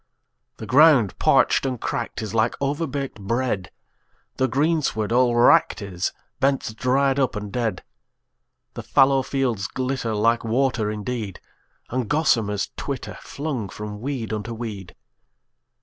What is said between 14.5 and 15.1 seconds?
weed.